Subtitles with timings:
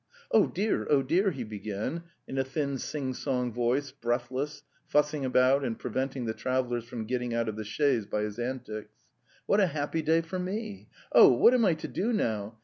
[0.31, 0.87] 'Oh dear!
[0.89, 6.25] oh dear!" he began in a thin sing song voice, breathless, fussing about and preventing
[6.25, 9.03] the travellers from getting out of the chaise by his antics.''
[9.45, 10.87] What a happy day for me!
[11.11, 12.57] Oh, what am I to do now?